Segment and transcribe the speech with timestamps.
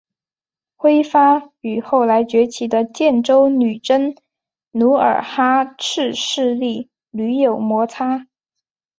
[0.77, 4.15] 辉发与后来崛起的建州女真
[4.71, 8.25] 努尔哈赤势力屡有摩擦。